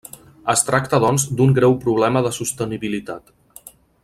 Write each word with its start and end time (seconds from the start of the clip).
Es 0.53 0.63
tracta 0.69 0.99
doncs 1.03 1.25
d'un 1.41 1.53
greu 1.59 1.77
problema 1.85 2.27
de 2.29 2.35
sostenibilitat. 2.41 3.35